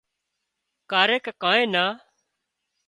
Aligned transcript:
ڪاريڪ 0.91 1.25
ڪانئين 1.41 1.69
نا 1.73 1.85